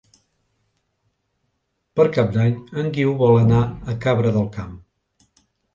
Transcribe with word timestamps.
Per 1.99 2.07
Cap 2.17 2.33
d'Any 2.39 2.57
en 2.85 2.91
Guiu 2.97 3.15
vol 3.23 3.41
anar 3.47 3.65
a 3.95 4.01
Cabra 4.07 4.35
del 4.41 4.53
Camp. 4.59 4.79